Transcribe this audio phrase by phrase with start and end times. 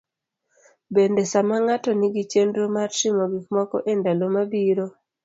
[0.95, 4.85] Bende, sama ng'ato nigi chenro mar timo gikmoko e ndalo mabiro.